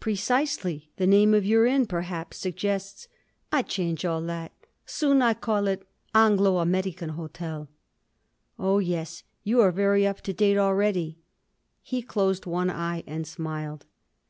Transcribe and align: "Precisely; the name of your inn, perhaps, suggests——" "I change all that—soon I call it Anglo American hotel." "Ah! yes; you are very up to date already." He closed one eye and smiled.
"Precisely; 0.00 0.88
the 0.96 1.06
name 1.06 1.34
of 1.34 1.44
your 1.44 1.66
inn, 1.66 1.84
perhaps, 1.84 2.38
suggests——" 2.38 3.06
"I 3.52 3.60
change 3.60 4.02
all 4.02 4.22
that—soon 4.22 5.20
I 5.20 5.34
call 5.34 5.66
it 5.68 5.86
Anglo 6.14 6.56
American 6.56 7.10
hotel." 7.10 7.68
"Ah! 8.58 8.78
yes; 8.78 9.24
you 9.44 9.60
are 9.60 9.70
very 9.70 10.06
up 10.06 10.22
to 10.22 10.32
date 10.32 10.56
already." 10.56 11.18
He 11.82 12.00
closed 12.00 12.46
one 12.46 12.70
eye 12.70 13.04
and 13.06 13.26
smiled. 13.26 13.84